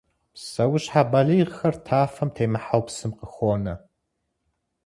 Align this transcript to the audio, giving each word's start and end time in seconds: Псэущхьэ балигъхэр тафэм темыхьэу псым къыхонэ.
Псэущхьэ 0.33 1.01
балигъхэр 1.11 1.75
тафэм 1.85 2.29
темыхьэу 2.35 2.81
псым 2.85 3.11
къыхонэ. 3.19 3.73